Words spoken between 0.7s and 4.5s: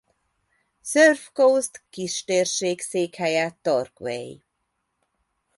Surf Coast kistérség székhelye Torquay.